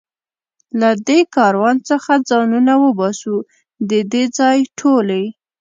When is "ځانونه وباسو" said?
2.29-3.35